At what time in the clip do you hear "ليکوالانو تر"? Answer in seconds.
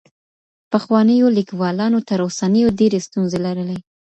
1.37-2.19